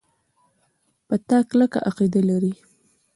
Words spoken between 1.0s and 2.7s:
په تا کلکه عقیده لري.